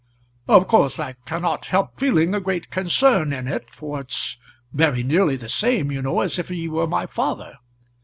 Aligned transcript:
"Of 0.47 0.65
course 0.65 0.99
I 0.99 1.13
cannot 1.27 1.67
help 1.67 1.99
feeling 1.99 2.33
a 2.33 2.39
great 2.39 2.71
concern 2.71 3.31
in 3.31 3.47
it, 3.47 3.69
for 3.71 3.99
it's 4.01 4.37
very 4.73 5.03
nearly 5.03 5.35
the 5.35 5.47
same, 5.47 5.91
you 5.91 6.01
know, 6.01 6.21
as 6.21 6.39
if 6.39 6.49
he 6.49 6.67
were 6.67 6.87
my 6.87 7.05
father. 7.05 7.57